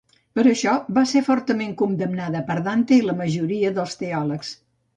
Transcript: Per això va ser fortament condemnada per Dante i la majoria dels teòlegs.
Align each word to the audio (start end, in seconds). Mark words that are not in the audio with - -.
Per 0.37 0.43
això 0.51 0.71
va 0.97 1.03
ser 1.11 1.21
fortament 1.27 1.75
condemnada 1.83 2.43
per 2.49 2.57
Dante 2.71 2.99
i 2.99 3.07
la 3.11 3.17
majoria 3.23 3.75
dels 3.79 3.97
teòlegs. 4.05 4.55